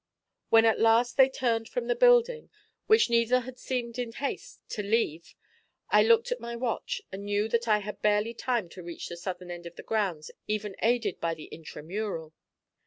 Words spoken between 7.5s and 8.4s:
I had barely